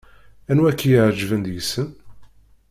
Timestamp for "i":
0.69-0.71